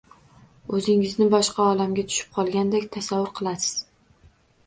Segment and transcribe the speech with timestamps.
[0.77, 3.77] O‘zingizni boshqa olamga tushib qolganday tasavvur qilasiz.